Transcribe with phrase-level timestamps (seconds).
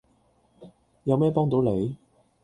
[1.03, 1.95] 有咩幫到你？